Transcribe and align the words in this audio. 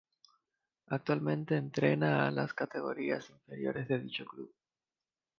Actualmente 0.87 1.55
entrena 1.57 2.27
a 2.27 2.31
las 2.31 2.55
categorías 2.55 3.29
inferiores 3.29 3.87
de 3.87 3.99
dicho 3.99 4.25
club. 4.25 4.51